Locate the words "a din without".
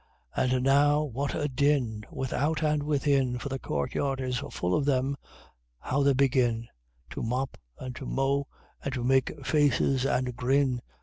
1.35-2.63